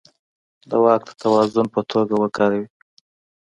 د 0.69 0.71
واک 0.83 1.01
د 1.07 1.11
توازن 1.21 1.65
په 1.73 1.81
توګه 1.91 2.13
وکاروي. 2.23 2.67